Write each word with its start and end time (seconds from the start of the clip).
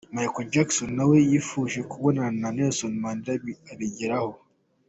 Michael 0.15 0.47
Jackson 0.53 0.89
nawe 0.97 1.17
yifuje 1.29 1.79
kubonana 1.91 2.35
na 2.41 2.49
Nelson 2.57 2.93
Mandela 3.03 3.51
abigeraho. 3.71 4.31